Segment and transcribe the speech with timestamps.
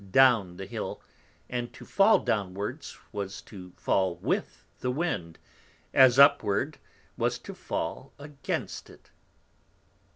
[0.11, 0.99] _down the Hill;
[1.47, 5.37] and to fall downwards was to fall with the Wind,
[5.93, 6.79] as upward,
[7.17, 9.11] was to fall against it.